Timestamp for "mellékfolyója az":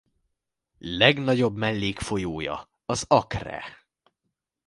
1.55-3.05